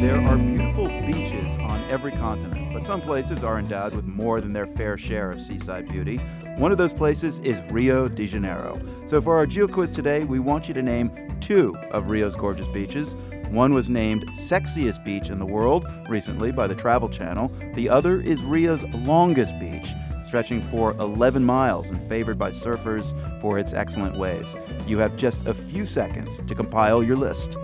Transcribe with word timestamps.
There 0.00 0.18
are 0.18 0.38
beautiful 0.38 0.88
beaches 1.06 1.58
on 1.58 1.84
every 1.90 2.12
continent, 2.12 2.72
but 2.72 2.86
some 2.86 3.02
places 3.02 3.44
are 3.44 3.58
endowed 3.58 3.94
with 3.94 4.06
more 4.06 4.40
than 4.40 4.54
their 4.54 4.66
fair 4.66 4.96
share 4.96 5.30
of 5.30 5.42
seaside 5.42 5.88
beauty. 5.88 6.16
One 6.56 6.72
of 6.72 6.78
those 6.78 6.94
places 6.94 7.40
is 7.40 7.60
Rio 7.70 8.08
de 8.08 8.26
Janeiro. 8.26 8.80
So 9.04 9.20
for 9.20 9.36
our 9.36 9.44
Geo 9.44 9.68
quiz 9.68 9.92
today, 9.92 10.24
we 10.24 10.38
want 10.38 10.66
you 10.66 10.72
to 10.72 10.80
name 10.80 11.10
two 11.40 11.76
of 11.90 12.08
Rio's 12.08 12.34
gorgeous 12.34 12.68
beaches. 12.68 13.14
One 13.50 13.72
was 13.72 13.88
named 13.88 14.26
Sexiest 14.32 15.02
Beach 15.04 15.30
in 15.30 15.38
the 15.38 15.46
World 15.46 15.86
recently 16.08 16.52
by 16.52 16.66
the 16.66 16.74
Travel 16.74 17.08
Channel. 17.08 17.50
The 17.74 17.88
other 17.88 18.20
is 18.20 18.42
Rio's 18.42 18.84
longest 18.84 19.58
beach, 19.58 19.94
stretching 20.22 20.62
for 20.70 20.92
11 20.98 21.42
miles 21.42 21.88
and 21.88 22.00
favored 22.08 22.38
by 22.38 22.50
surfers 22.50 23.14
for 23.40 23.58
its 23.58 23.72
excellent 23.72 24.18
waves. 24.18 24.54
You 24.86 24.98
have 24.98 25.16
just 25.16 25.46
a 25.46 25.54
few 25.54 25.86
seconds 25.86 26.42
to 26.46 26.54
compile 26.54 27.02
your 27.02 27.16
list. 27.16 27.56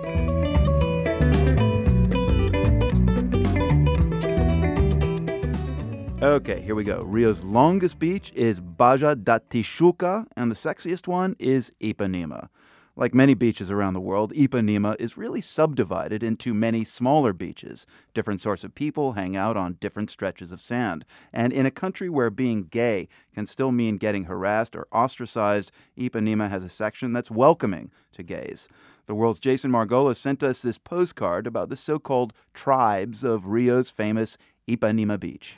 Okay, 6.22 6.62
here 6.62 6.74
we 6.74 6.84
go. 6.84 7.02
Rio's 7.02 7.44
longest 7.44 7.98
beach 7.98 8.32
is 8.34 8.58
Barra 8.58 9.14
da 9.14 9.38
Tijuca, 9.38 10.26
and 10.34 10.50
the 10.50 10.54
sexiest 10.54 11.06
one 11.06 11.36
is 11.38 11.70
Ipanema. 11.82 12.48
Like 12.96 13.12
many 13.12 13.34
beaches 13.34 13.72
around 13.72 13.94
the 13.94 14.00
world, 14.00 14.32
Ipanema 14.34 14.94
is 15.00 15.16
really 15.16 15.40
subdivided 15.40 16.22
into 16.22 16.54
many 16.54 16.84
smaller 16.84 17.32
beaches. 17.32 17.86
Different 18.14 18.40
sorts 18.40 18.62
of 18.62 18.76
people 18.76 19.12
hang 19.12 19.36
out 19.36 19.56
on 19.56 19.78
different 19.80 20.10
stretches 20.10 20.52
of 20.52 20.60
sand. 20.60 21.04
And 21.32 21.52
in 21.52 21.66
a 21.66 21.72
country 21.72 22.08
where 22.08 22.30
being 22.30 22.68
gay 22.70 23.08
can 23.34 23.46
still 23.46 23.72
mean 23.72 23.96
getting 23.96 24.24
harassed 24.24 24.76
or 24.76 24.86
ostracized, 24.92 25.72
Ipanema 25.98 26.48
has 26.50 26.62
a 26.62 26.68
section 26.68 27.12
that's 27.12 27.32
welcoming 27.32 27.90
to 28.12 28.22
gays. 28.22 28.68
The 29.06 29.14
world's 29.16 29.40
Jason 29.40 29.72
Margolis 29.72 30.16
sent 30.16 30.44
us 30.44 30.62
this 30.62 30.78
postcard 30.78 31.48
about 31.48 31.70
the 31.70 31.76
so 31.76 31.98
called 31.98 32.32
tribes 32.52 33.24
of 33.24 33.46
Rio's 33.46 33.90
famous 33.90 34.38
Ipanema 34.68 35.18
Beach. 35.18 35.56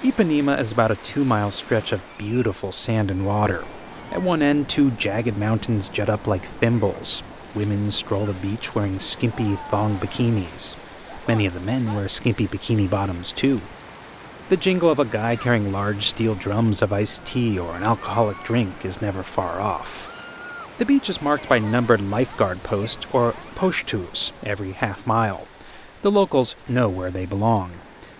Ipanema 0.00 0.58
is 0.58 0.72
about 0.72 0.90
a 0.90 0.96
two 0.96 1.26
mile 1.26 1.50
stretch 1.50 1.92
of 1.92 2.02
beautiful 2.16 2.72
sand 2.72 3.10
and 3.10 3.26
water. 3.26 3.62
At 4.12 4.22
one 4.22 4.42
end, 4.42 4.68
two 4.68 4.90
jagged 4.92 5.36
mountains 5.36 5.88
jut 5.88 6.08
up 6.08 6.26
like 6.26 6.44
thimbles. 6.44 7.22
Women 7.54 7.90
stroll 7.90 8.26
the 8.26 8.32
beach 8.34 8.74
wearing 8.74 8.98
skimpy 8.98 9.56
thong 9.70 9.98
bikinis. 9.98 10.76
Many 11.26 11.46
of 11.46 11.54
the 11.54 11.60
men 11.60 11.94
wear 11.94 12.08
skimpy 12.08 12.46
bikini 12.46 12.88
bottoms, 12.88 13.32
too. 13.32 13.60
The 14.50 14.56
jingle 14.56 14.90
of 14.90 14.98
a 14.98 15.04
guy 15.04 15.36
carrying 15.36 15.72
large 15.72 16.04
steel 16.04 16.34
drums 16.34 16.82
of 16.82 16.92
iced 16.92 17.24
tea 17.24 17.58
or 17.58 17.74
an 17.74 17.82
alcoholic 17.82 18.36
drink 18.44 18.84
is 18.84 19.00
never 19.00 19.22
far 19.22 19.60
off. 19.60 20.76
The 20.76 20.84
beach 20.84 21.08
is 21.08 21.22
marked 21.22 21.48
by 21.48 21.60
numbered 21.60 22.00
lifeguard 22.00 22.62
posts, 22.62 23.06
or 23.12 23.32
postos, 23.54 24.32
every 24.42 24.72
half 24.72 25.06
mile. 25.06 25.46
The 26.02 26.10
locals 26.10 26.56
know 26.68 26.88
where 26.88 27.10
they 27.10 27.24
belong. 27.24 27.70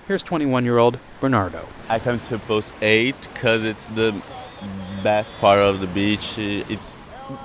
Here's 0.06 0.22
21 0.22 0.64
year 0.64 0.78
old 0.78 0.98
Bernardo. 1.20 1.66
I 1.88 1.98
come 1.98 2.20
to 2.20 2.38
post 2.38 2.72
8 2.80 3.16
because 3.34 3.64
it's 3.64 3.88
the 3.88 4.14
best 5.02 5.32
part 5.40 5.58
of 5.58 5.80
the 5.80 5.86
beach. 5.88 6.38
It's 6.38 6.94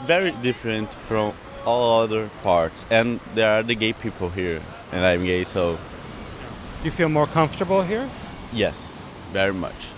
very 0.06 0.32
different 0.32 0.90
from 0.90 1.34
all 1.66 2.02
other 2.02 2.30
parts, 2.44 2.86
and 2.90 3.20
there 3.36 3.52
are 3.52 3.64
the 3.64 3.76
gay 3.76 3.94
people 3.94 4.30
here, 4.30 4.62
and 4.92 5.06
I'm 5.06 5.24
gay, 5.26 5.44
so 5.44 5.78
Do 6.80 6.86
you 6.86 6.92
feel 6.92 7.10
more 7.10 7.28
comfortable 7.28 7.82
here? 7.82 8.10
yes, 8.54 8.90
very 9.32 9.54
much. 9.54 9.90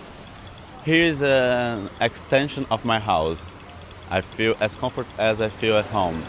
Here 0.83 1.05
is 1.05 1.21
an 1.21 1.89
extension 1.99 2.65
of 2.71 2.83
my 2.85 2.99
house. 2.99 3.45
I 4.09 4.21
feel 4.21 4.55
as 4.59 4.75
comfort 4.75 5.05
as 5.17 5.39
I 5.39 5.49
feel 5.49 5.77
at 5.77 5.85
home. 5.85 6.23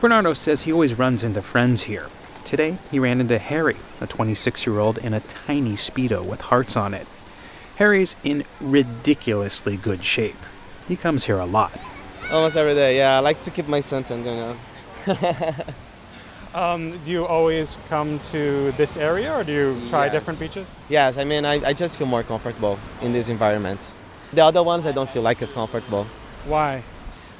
Bernardo 0.00 0.32
says 0.32 0.62
he 0.62 0.72
always 0.72 0.94
runs 0.98 1.24
into 1.24 1.42
friends 1.42 1.82
here. 1.82 2.06
Today, 2.44 2.78
he 2.90 2.98
ran 3.00 3.20
into 3.20 3.38
Harry, 3.38 3.76
a 4.00 4.06
26 4.06 4.64
year 4.66 4.78
old 4.78 4.98
in 4.98 5.12
a 5.12 5.20
tiny 5.20 5.72
Speedo 5.72 6.24
with 6.24 6.40
hearts 6.42 6.76
on 6.76 6.94
it. 6.94 7.06
Harry's 7.78 8.16
in 8.24 8.44
ridiculously 8.60 9.76
good 9.76 10.02
shape. 10.04 10.36
He 10.88 10.96
comes 10.96 11.24
here 11.24 11.38
a 11.38 11.46
lot. 11.46 11.70
Almost 12.30 12.56
every 12.56 12.74
day, 12.74 12.96
yeah. 12.96 13.16
I 13.16 13.20
like 13.20 13.40
to 13.42 13.50
keep 13.50 13.68
my 13.68 13.78
suntan 13.80 14.24
going 14.24 14.40
on. 14.40 15.64
Um, 16.54 16.98
do 17.04 17.10
you 17.12 17.26
always 17.26 17.78
come 17.88 18.18
to 18.30 18.72
this 18.72 18.96
area 18.96 19.32
or 19.32 19.44
do 19.44 19.52
you 19.52 19.86
try 19.86 20.06
Yes. 20.06 20.12
different 20.14 20.40
beaches? 20.40 20.68
Yes, 20.88 21.18
I 21.18 21.24
mean, 21.24 21.44
I, 21.44 21.54
I 21.64 21.72
just 21.74 21.98
feel 21.98 22.06
more 22.06 22.22
comfortable 22.22 22.78
in 23.02 23.12
this 23.12 23.28
environment. 23.28 23.78
The 24.32 24.42
other 24.42 24.62
ones, 24.62 24.86
I 24.86 24.92
don't 24.92 25.08
feel 25.08 25.22
like 25.22 25.40
as 25.42 25.52
comfortable. 25.52 26.04
Why? 26.46 26.82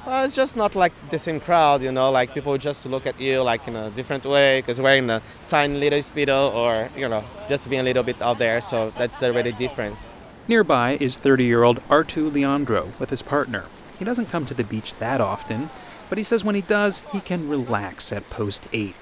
Well, 0.05 0.23
it's 0.23 0.35
just 0.35 0.55
not 0.55 0.75
like 0.75 0.93
the 1.09 1.19
same 1.19 1.39
crowd, 1.39 1.81
you 1.81 1.91
know, 1.91 2.11
like 2.11 2.33
people 2.33 2.55
just 2.57 2.85
look 2.85 3.07
at 3.07 3.19
you 3.19 3.41
like 3.41 3.67
in 3.67 3.75
a 3.75 3.89
different 3.89 4.23
way 4.25 4.59
because 4.61 4.79
wearing 4.79 5.09
a 5.09 5.21
tiny 5.47 5.77
little 5.79 5.99
Speedo 5.99 6.53
or, 6.53 6.87
you 6.95 7.09
know, 7.09 7.23
just 7.49 7.67
being 7.69 7.81
a 7.81 7.83
little 7.83 8.03
bit 8.03 8.21
out 8.21 8.37
there. 8.37 8.61
So 8.61 8.91
that's 8.97 9.19
the 9.19 9.33
really 9.33 9.51
difference. 9.51 10.13
Nearby 10.49 10.97
is 10.99 11.19
30 11.19 11.43
year 11.43 11.61
old 11.61 11.79
Artu 11.89 12.33
Leandro 12.33 12.91
with 12.97 13.11
his 13.11 13.21
partner. 13.21 13.65
He 13.99 14.03
doesn't 14.03 14.31
come 14.31 14.47
to 14.47 14.55
the 14.55 14.63
beach 14.63 14.95
that 14.97 15.21
often, 15.21 15.69
but 16.09 16.17
he 16.17 16.23
says 16.23 16.43
when 16.43 16.55
he 16.55 16.61
does, 16.61 17.03
he 17.11 17.19
can 17.19 17.47
relax 17.47 18.11
at 18.11 18.27
post 18.31 18.67
8. 18.73 18.95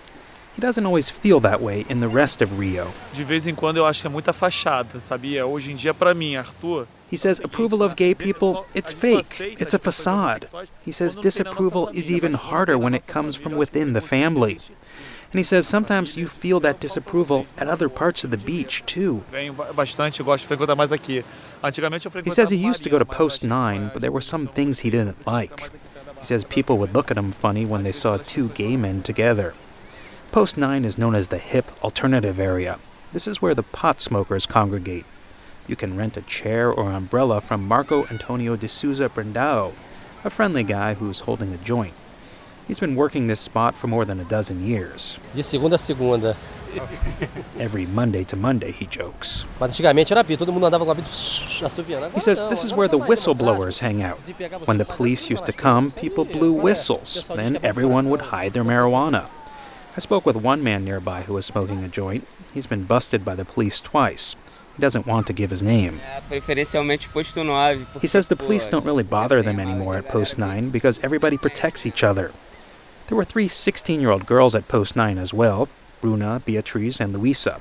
He 0.58 0.62
doesn't 0.62 0.86
always 0.86 1.10
feel 1.10 1.40
that 1.40 1.62
way 1.62 1.86
in 1.88 2.02
the 2.02 2.10
rest 2.10 2.42
of 2.42 2.60
Rio. 2.60 2.92
De 3.14 3.24
vez 3.24 3.48
em 3.48 3.56
quando 3.56 3.78
eu 3.78 3.86
acho 3.86 4.02
que 4.02 4.08
é 4.08 4.12
muita 4.12 4.34
fachada, 4.34 5.00
sabia? 5.00 5.46
Hoje 5.46 5.72
em 5.72 5.78
dia, 5.78 5.94
pra 5.94 6.14
mim, 6.14 6.36
Arthur. 6.36 6.86
He 7.10 7.16
says 7.16 7.40
approval 7.40 7.82
of 7.82 7.96
gay 7.96 8.14
people, 8.14 8.66
it's 8.76 8.92
fake. 8.92 9.40
It's 9.58 9.74
a 9.74 9.80
facade. 9.80 10.50
He 10.86 10.92
says 10.92 11.16
disapproval 11.16 11.90
is 11.94 12.12
even 12.12 12.34
harder 12.34 12.78
when 12.78 12.94
it 12.94 13.08
comes 13.08 13.38
from 13.38 13.56
within 13.56 13.94
the 13.94 14.02
family. 14.02 14.60
And 15.32 15.40
he 15.40 15.44
says 15.44 15.68
sometimes 15.68 16.16
you 16.16 16.28
feel 16.28 16.60
that 16.62 16.80
disapproval 16.80 17.46
at 17.58 17.68
other 17.68 17.90
parts 17.90 18.24
of 18.24 18.32
the 18.32 18.38
beach, 18.38 18.84
too. 18.86 19.24
Venho 19.32 19.56
ba- 19.56 19.74
bastante, 19.74 20.20
eu 20.20 20.26
gosto 20.26 20.48
de 20.48 20.48
frequentar 20.48 20.76
mais 20.78 20.92
aqui. 20.92 21.24
Antigamente 21.62 22.06
eu 22.06 22.24
He 22.24 22.30
says 22.30 22.50
he 22.50 22.58
used 22.58 22.84
to 22.84 22.90
go 22.90 22.98
to 22.98 23.06
Post 23.06 23.44
9, 23.44 23.92
but 23.94 24.02
there 24.02 24.12
were 24.12 24.22
some 24.22 24.48
things 24.48 24.80
he 24.80 24.90
didn't 24.90 25.28
like. 25.28 25.70
He 26.20 26.24
says 26.24 26.46
people 26.46 26.78
would 26.78 26.94
look 26.94 27.12
at 27.12 27.18
him 27.18 27.34
funny 27.34 27.66
when 27.66 27.84
they 27.84 27.92
saw 27.92 28.18
two 28.18 28.50
gay 28.50 28.78
men 28.78 29.02
together. 29.04 29.54
Post 30.32 30.58
9 30.58 30.86
is 30.86 30.98
known 30.98 31.14
as 31.16 31.28
the 31.28 31.38
hip 31.38 31.72
alternative 31.84 32.40
area. 32.40 32.80
This 33.12 33.28
is 33.28 33.42
where 33.42 33.56
the 33.56 33.64
pot 33.64 34.02
smokers 34.02 34.46
congregate. 34.46 35.06
You 35.68 35.76
can 35.76 35.98
rent 35.98 36.16
a 36.16 36.22
chair 36.22 36.72
or 36.72 36.92
umbrella 36.92 37.42
from 37.42 37.68
Marco 37.68 38.06
Antonio 38.08 38.56
de 38.56 38.68
Souza 38.68 39.10
Brandao, 39.10 39.74
a 40.24 40.30
friendly 40.30 40.64
guy 40.64 40.94
who's 40.94 41.22
holding 41.22 41.54
a 41.54 41.58
joint. 41.58 41.94
He's 42.68 42.82
been 42.82 42.96
working 42.96 43.28
this 43.28 43.40
spot 43.40 43.76
for 43.76 43.88
more 43.88 44.04
than 44.04 44.20
a 44.20 44.26
dozen 44.26 44.68
years. 44.68 45.20
De 45.34 45.42
segunda 45.42 45.76
a 45.76 45.80
segunda. 45.80 46.36
Every 47.60 47.86
Monday 47.86 48.26
to 48.26 48.36
Monday, 48.36 48.72
he 48.72 48.86
jokes. 48.86 49.46
Mas 49.58 49.72
antigamente 49.72 50.12
era 50.12 50.22
pior, 50.24 50.38
todo 50.38 50.52
mundo 50.52 50.68
andava 50.68 50.86
com 50.86 50.92
a 50.92 51.66
assoviando. 51.66 52.12
He 52.14 52.20
says 52.20 52.44
this 52.50 52.66
is 52.66 52.74
where 52.74 52.90
the 52.90 53.00
whistleblowers 53.00 53.80
hang 53.80 54.04
out. 54.04 54.18
When 54.68 54.78
the 54.78 54.86
police 54.86 55.30
used 55.30 55.46
to 55.46 55.54
come, 55.54 55.92
people 55.92 56.26
blew 56.26 56.52
whistles. 56.52 57.24
Then 57.34 57.58
everyone 57.64 58.10
would 58.10 58.22
hide 58.22 58.52
their 58.52 58.66
marijuana. 58.66 59.30
I 59.96 60.00
spoke 60.02 60.26
with 60.26 60.36
one 60.36 60.62
man 60.62 60.84
nearby 60.84 61.22
who 61.22 61.34
was 61.36 61.46
smoking 61.46 61.84
a 61.84 61.88
joint. 61.88 62.28
He's 62.54 62.68
been 62.68 62.84
busted 62.84 63.24
by 63.24 63.36
the 63.36 63.46
police 63.46 63.80
twice. 63.80 64.36
He 64.76 64.82
doesn't 64.82 65.08
want 65.08 65.26
to 65.28 65.34
give 65.34 65.50
his 65.50 65.64
name. 65.64 66.02
Preferencialmente 66.30 67.08
posto 67.12 67.44
9. 67.44 67.88
He 68.02 68.08
says 68.08 68.28
the 68.28 68.36
police 68.36 68.68
don't 68.68 68.86
really 68.86 69.04
bother 69.04 69.42
them 69.42 69.60
anymore 69.60 69.96
at 69.96 70.08
Post 70.10 70.38
9 70.38 70.70
because 70.70 71.00
everybody 71.02 71.38
protects 71.38 71.86
each 71.86 72.04
other. 72.04 72.32
There 73.08 73.18
were 73.18 73.26
three 73.26 73.48
16 73.48 74.02
year 74.02 74.12
old 74.12 74.26
girls 74.26 74.56
at 74.56 74.68
Post 74.68 74.96
9 74.96 75.18
as 75.18 75.34
well 75.34 75.70
Bruna, 76.02 76.42
Beatriz, 76.46 77.02
and 77.02 77.14
Luisa. 77.14 77.60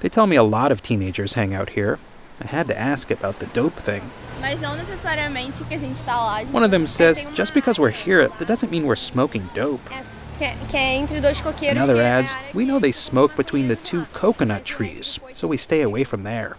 They 0.00 0.08
tell 0.08 0.26
me 0.26 0.36
a 0.36 0.42
lot 0.42 0.70
of 0.70 0.82
teenagers 0.82 1.32
hang 1.32 1.54
out 1.54 1.70
here. 1.70 1.98
I 2.40 2.46
had 2.46 2.66
to 2.68 2.78
ask 2.78 3.10
about 3.10 3.38
the 3.38 3.46
dope 3.46 3.74
thing. 3.74 4.02
Mas 4.40 4.60
não 4.60 4.76
necessariamente 4.76 5.64
que 5.64 5.74
a 5.74 5.78
gente 5.78 6.02
tá 6.04 6.16
lá. 6.16 6.36
a 6.36 6.40
gente 6.40 6.52
One 6.52 6.64
of 6.64 6.70
them 6.70 6.86
says 6.86 7.26
just 7.34 7.54
because 7.54 7.78
we're 7.78 7.90
here, 7.90 8.28
that 8.28 8.46
doesn't 8.46 8.70
mean 8.70 8.84
we're 8.86 8.96
smoking 8.96 9.48
dope. 9.54 9.80
Que 10.36 10.44
é- 10.44 10.56
que 10.68 10.76
é 10.76 10.96
entre 10.96 11.20
dois 11.20 11.40
coqueiros. 11.40 11.76
Another 11.76 11.94
que 11.94 12.00
é 12.00 12.10
a 12.10 12.18
adds, 12.18 12.36
we 12.52 12.64
know 12.64 12.78
they 12.80 12.92
smoke 12.92 13.36
between 13.36 13.68
the 13.68 13.76
two 13.76 14.06
coconut 14.12 14.64
trees, 14.64 15.20
so 15.32 15.48
we 15.48 15.56
stay 15.56 15.80
away 15.80 16.04
from 16.04 16.24
there. 16.24 16.56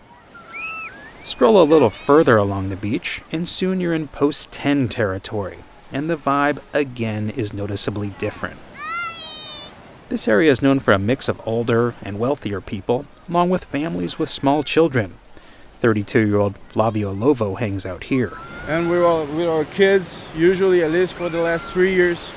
Scroll 1.24 1.62
a 1.62 1.66
little 1.66 1.90
further 1.90 2.38
along 2.38 2.70
the 2.70 2.76
beach, 2.76 3.22
and 3.34 3.48
soon 3.48 3.82
you're 3.82 3.94
in 3.94 4.08
post 4.08 4.52
10 4.52 4.88
territory, 4.88 5.58
and 5.92 6.10
the 6.10 6.18
vibe 6.18 6.60
again 6.74 7.30
is 7.30 7.54
noticeably 7.54 8.10
different. 8.18 8.58
This 10.10 10.28
area 10.28 10.52
is 10.52 10.62
known 10.62 10.80
for 10.80 10.94
a 10.94 11.00
mix 11.00 11.28
of 11.28 11.42
older 11.48 11.96
and 12.04 12.20
wealthier 12.20 12.62
people, 12.62 13.06
along 13.28 13.50
with 13.50 13.66
families 13.66 14.20
with 14.20 14.30
small 14.30 14.62
children. 14.64 15.16
32 15.82 16.20
year 16.28 16.38
old 16.38 16.58
Flavio 16.70 17.14
Lovo 17.14 17.56
hangs 17.60 17.86
out 17.86 18.06
here. 18.06 18.34
and 18.68 18.90
we 18.90 18.98
were 18.98 19.26
with 19.26 19.48
our 19.48 19.66
kids 19.66 20.28
usually 20.36 20.82
at 20.84 20.90
least 20.92 21.14
for 21.14 21.30
the 21.30 21.40
last 21.40 21.72
three 21.72 21.94
years 21.94 22.32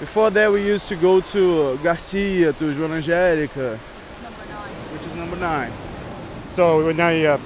before 0.00 0.30
that 0.30 0.50
we 0.50 0.64
used 0.66 0.88
to 0.88 0.96
go 0.96 1.20
to 1.20 1.76
garcia 1.84 2.52
to 2.54 2.72
joana 2.74 2.96
angelica 2.96 3.76
which 4.92 5.06
is 5.06 5.14
number 5.14 5.36
nine 5.36 5.70
So 6.50 6.90
now 6.92 7.10
you 7.10 7.26
have 7.26 7.42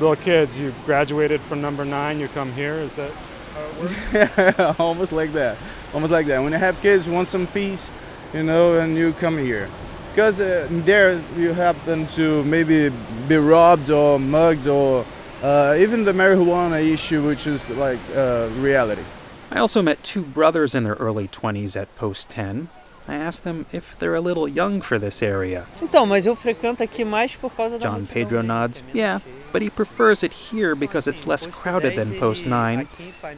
little 0.00 0.16
kids, 0.16 0.58
you've 0.60 0.80
graduated 0.86 1.40
from 1.42 1.60
number 1.60 1.84
nine, 1.84 2.20
you 2.20 2.28
come 2.28 2.52
here. 2.52 2.74
Is 2.74 2.94
that 2.96 3.10
how 3.56 3.64
it 3.66 4.56
works? 4.58 4.80
almost 4.80 5.12
like 5.12 5.32
that. 5.32 5.56
Almost 5.94 6.12
like 6.12 6.26
that. 6.26 6.42
When 6.42 6.52
you 6.52 6.58
have 6.58 6.80
kids, 6.82 7.08
want 7.08 7.28
some 7.28 7.46
peace, 7.48 7.90
you 8.34 8.42
know, 8.42 8.78
and 8.78 8.96
you 8.96 9.12
come 9.14 9.38
here. 9.38 9.68
Because 10.12 10.40
uh, 10.40 10.66
there 10.70 11.20
you 11.36 11.52
happen 11.52 12.06
to 12.08 12.42
maybe 12.44 12.90
be 13.28 13.36
robbed 13.36 13.90
or 13.90 14.18
mugged 14.18 14.66
or 14.66 15.04
uh, 15.42 15.76
even 15.78 16.04
the 16.04 16.12
marijuana 16.12 16.80
issue, 16.82 17.26
which 17.26 17.46
is 17.46 17.70
like 17.70 17.98
uh, 18.14 18.48
reality. 18.58 19.02
I 19.50 19.58
also 19.60 19.82
met 19.82 20.02
two 20.02 20.22
brothers 20.22 20.74
in 20.74 20.84
their 20.84 20.94
early 20.94 21.28
20s 21.28 21.76
at 21.80 21.94
Post 21.96 22.28
10. 22.30 22.68
I 23.08 23.14
asked 23.14 23.44
them 23.44 23.66
if 23.72 23.96
they're 24.00 24.16
a 24.16 24.20
little 24.20 24.48
young 24.48 24.80
for 24.80 24.98
this 24.98 25.22
area. 25.22 25.66
Então, 25.80 26.06
mas 26.06 26.26
eu 26.26 26.34
frequento 26.34 26.82
aqui 26.82 27.04
mais 27.04 27.36
por 27.36 27.50
causa 27.52 27.78
John 27.78 28.04
Pedro 28.04 28.42
nods. 28.42 28.80
que 28.80 28.84
é 28.90 28.94
menos 28.94 28.96
Yeah, 28.96 29.20
cheio. 29.20 29.34
But 29.56 29.62
he 29.62 29.70
prefers 29.70 30.22
it 30.22 30.34
here 30.34 30.74
because 30.74 31.08
it's 31.08 31.26
less 31.26 31.46
crowded 31.46 31.96
than 31.96 32.20
Post 32.20 32.44
9. 32.44 32.86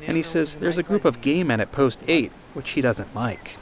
And 0.05 0.17
he 0.17 0.23
says 0.25 0.57
there's 0.57 0.77
a 0.77 0.83
group 0.83 1.05
of 1.05 1.21
gay 1.21 1.45
men 1.45 1.61
at 1.61 1.71
Post 1.71 2.03
8, 2.09 2.33
which 2.55 2.71
he 2.71 2.81
doesn't 2.81 3.15
like. 3.15 3.57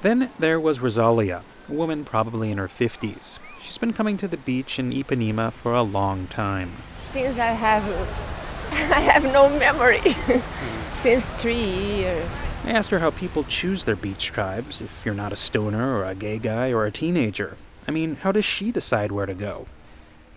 Then 0.00 0.30
there 0.40 0.58
was 0.58 0.80
Rosalia, 0.80 1.44
a 1.68 1.72
woman 1.72 2.04
probably 2.04 2.50
in 2.50 2.58
her 2.58 2.66
50s. 2.66 3.38
She's 3.60 3.78
been 3.78 3.92
coming 3.92 4.16
to 4.16 4.26
the 4.26 4.38
beach 4.38 4.80
in 4.80 4.90
Ipanema 4.90 5.52
for 5.52 5.72
a 5.72 5.84
long 5.84 6.26
time. 6.26 6.78
Since 6.98 7.38
I 7.38 7.52
have, 7.52 7.84
I 8.72 8.98
have 8.98 9.22
no 9.22 9.48
memory. 9.48 10.16
Since 10.94 11.28
three 11.40 11.62
years. 11.62 12.44
I 12.64 12.70
asked 12.70 12.90
her 12.90 12.98
how 12.98 13.12
people 13.12 13.44
choose 13.44 13.84
their 13.84 13.94
beach 13.94 14.32
tribes 14.32 14.82
if 14.82 15.02
you're 15.04 15.14
not 15.14 15.32
a 15.32 15.36
stoner 15.36 15.96
or 15.96 16.06
a 16.06 16.16
gay 16.16 16.38
guy 16.38 16.72
or 16.72 16.86
a 16.86 16.90
teenager. 16.90 17.56
I 17.86 17.92
mean, 17.92 18.16
how 18.16 18.32
does 18.32 18.44
she 18.44 18.72
decide 18.72 19.12
where 19.12 19.26
to 19.26 19.34
go? 19.34 19.68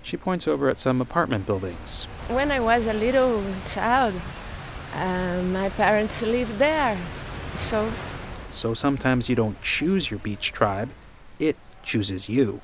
She 0.06 0.18
points 0.18 0.48
over 0.48 0.69
at 0.69 0.78
some 0.78 1.02
apartment 1.02 1.48
buildings. 1.48 2.06
When 2.28 2.52
I 2.52 2.60
was 2.60 2.86
a 2.86 2.94
little 2.94 3.44
child, 3.66 4.13
uh, 4.94 5.42
my 5.42 5.69
parents 5.69 6.22
lived 6.22 6.60
there. 6.60 6.96
So 7.56 7.92
So 8.52 8.75
sometimes 8.75 9.30
you 9.30 9.36
don't 9.36 9.60
choose 9.63 10.12
your 10.12 10.19
beach 10.19 10.52
tribe, 10.52 10.92
it 11.40 11.57
chooses 11.81 12.30
you. 12.30 12.62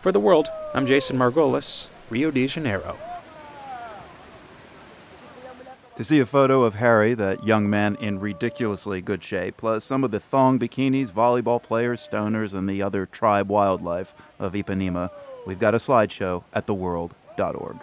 For 0.00 0.10
the 0.10 0.18
world, 0.18 0.48
I'm 0.74 0.84
Jason 0.84 1.16
Margolis, 1.16 1.86
Rio 2.10 2.32
de 2.32 2.48
Janeiro. 2.48 2.98
To 5.94 6.04
see 6.04 6.18
a 6.18 6.26
photo 6.26 6.64
of 6.64 6.74
Harry, 6.74 7.14
that 7.14 7.44
young 7.44 7.70
man 7.70 7.96
in 8.00 8.18
ridiculously 8.18 9.00
good 9.00 9.22
shape, 9.22 9.56
plus 9.56 9.84
some 9.84 10.02
of 10.04 10.10
the 10.10 10.20
thong 10.20 10.58
bikinis, 10.58 11.10
volleyball 11.10 11.62
players, 11.62 12.08
stoners, 12.08 12.52
and 12.52 12.68
the 12.68 12.82
other 12.82 13.06
tribe 13.06 13.48
wildlife 13.48 14.12
of 14.38 14.54
Ipanema, 14.54 15.10
we've 15.48 15.58
got 15.58 15.74
a 15.74 15.78
slideshow 15.78 16.44
at 16.52 16.66
theworld.org. 16.66 17.76